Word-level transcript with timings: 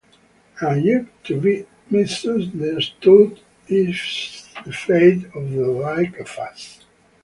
And 0.59 0.83
yet 0.83 1.23
to 1.25 1.39
be 1.39 1.67
misunderstood 1.91 3.39
is 3.67 4.49
the 4.65 4.73
fate 4.73 5.25
of 5.35 5.51
the 5.51 5.67
like 5.67 6.17
of 6.17 6.39
us. 6.39 6.83